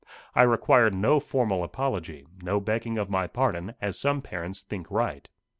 [0.33, 5.29] I required no formal apology, no begging of my pardon, as some parents think right.